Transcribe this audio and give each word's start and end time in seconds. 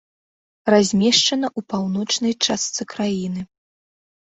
Размешчана 0.73 1.47
ў 1.57 1.69
паўночнай 1.75 2.33
частцы 2.49 2.81
краіны. 2.97 3.41